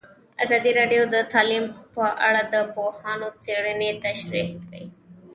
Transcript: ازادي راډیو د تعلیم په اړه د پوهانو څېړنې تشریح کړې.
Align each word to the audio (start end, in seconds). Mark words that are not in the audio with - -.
ازادي 0.43 0.71
راډیو 0.79 1.01
د 1.13 1.15
تعلیم 1.33 1.65
په 1.95 2.05
اړه 2.27 2.41
د 2.53 2.55
پوهانو 2.73 3.27
څېړنې 3.43 3.89
تشریح 4.05 4.47
کړې. 4.63 4.83